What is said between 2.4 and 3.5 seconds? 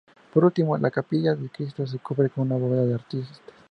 bóveda de aristas.